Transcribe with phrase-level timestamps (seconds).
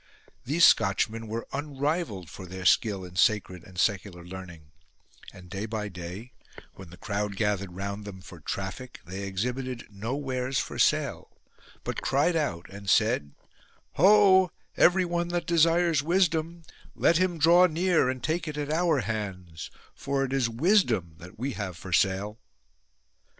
[0.45, 4.71] These Scotchmen were unrivalled for their skill in sacred and secular learning:
[5.31, 6.33] and day by day,
[6.73, 11.29] when the crowd gathered round them for traffic, they ex hibited no wares for sale,
[11.83, 14.05] but cried out and said, 59 WISDOM FOR SALE"
[14.47, 16.63] Ho, everyone that desires wisdom,
[16.95, 21.37] let him draw near and take it at our hands; for it is wisdom that
[21.37, 22.39] we have for sale."